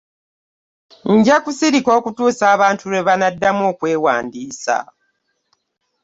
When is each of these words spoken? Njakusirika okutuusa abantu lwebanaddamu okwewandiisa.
Njakusirika 1.17 1.91
okutuusa 1.99 2.43
abantu 2.55 2.83
lwebanaddamu 2.91 3.63
okwewandiisa. 3.71 4.77